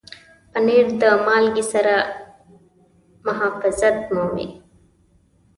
[0.51, 1.95] پنېر د مالګې سره
[3.25, 4.47] محافظت مومي.